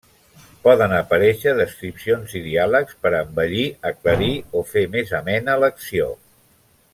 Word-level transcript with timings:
Poden 0.67 0.93
aparèixer 0.99 1.51
descripcions 1.59 2.33
i 2.39 2.41
diàlegs 2.45 2.97
per 3.03 3.11
a 3.11 3.19
embellir, 3.27 3.67
aclarir 3.91 4.33
o 4.63 4.67
fer 4.71 4.85
més 4.97 5.15
amena 5.21 5.59
l'acció. 5.67 6.11